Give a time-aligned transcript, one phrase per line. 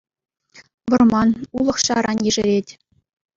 [0.93, 1.29] Вӑрман,
[1.59, 2.67] улӑх-ҫаран ешерет.